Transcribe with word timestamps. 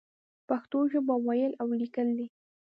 پښتو 0.47 0.79
ژبه 0.91 1.15
ويل 1.25 1.51
او 1.61 1.67
ليکل 1.79 2.07
دې. 2.17 2.27